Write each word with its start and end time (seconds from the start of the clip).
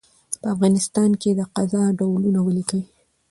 په 0.41 0.45
افغانستان 0.53 1.09
کي 1.21 1.29
د 1.33 1.41
قضاء 1.55 1.87
ډولونه 1.99 2.39
ولیکئ؟ 2.43 2.81